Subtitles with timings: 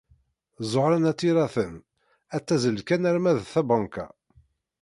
[0.71, 1.73] Ẓuhṛa n At Yiraten
[2.35, 4.07] ad tazzel kan arma d tabanka.